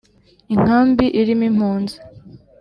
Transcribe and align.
Inkambi 0.53 1.05
irimo 1.19 1.43
impunzi. 1.49 1.95